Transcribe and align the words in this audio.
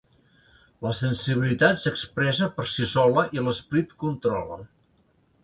La 0.85 0.93
sensibilitat 0.99 1.83
s'expressa 1.83 2.49
per 2.57 2.67
si 2.77 2.89
sola 2.95 3.27
i 3.39 3.45
l'esperit 3.45 3.95
controla. 4.07 4.61